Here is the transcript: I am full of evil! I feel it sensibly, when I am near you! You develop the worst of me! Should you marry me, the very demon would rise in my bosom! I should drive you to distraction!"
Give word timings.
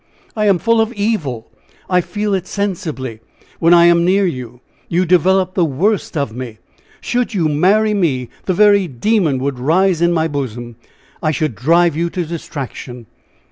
I 0.35 0.47
am 0.47 0.57
full 0.57 0.81
of 0.81 0.91
evil! 0.93 1.51
I 1.87 2.01
feel 2.01 2.33
it 2.33 2.47
sensibly, 2.47 3.19
when 3.59 3.71
I 3.71 3.85
am 3.85 4.03
near 4.03 4.25
you! 4.25 4.59
You 4.89 5.05
develop 5.05 5.53
the 5.53 5.63
worst 5.63 6.17
of 6.17 6.35
me! 6.35 6.57
Should 7.01 7.35
you 7.35 7.47
marry 7.47 7.93
me, 7.93 8.29
the 8.45 8.55
very 8.55 8.87
demon 8.87 9.37
would 9.37 9.59
rise 9.59 10.01
in 10.01 10.11
my 10.11 10.27
bosom! 10.27 10.75
I 11.21 11.29
should 11.29 11.53
drive 11.53 11.95
you 11.95 12.09
to 12.09 12.25
distraction!" 12.25 13.05